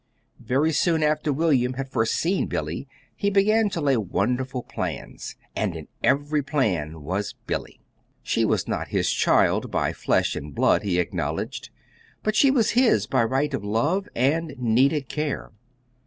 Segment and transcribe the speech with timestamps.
[0.39, 5.75] Very soon after William had first seen Billy, he began to lay wonderful plans, and
[5.75, 7.79] in every plan was Billy.
[8.23, 11.69] She was not his child by flesh and blood, he acknowledged,
[12.23, 15.51] but she was his by right of love and needed care.